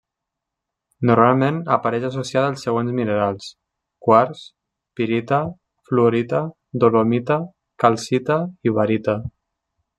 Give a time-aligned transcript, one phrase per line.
[1.09, 3.51] Normalment apareix associada als següents minerals:
[4.07, 4.41] quars,
[5.01, 5.41] pirita,
[5.91, 6.43] fluorita,
[6.85, 7.41] dolomita,
[7.87, 9.19] calcita i barita.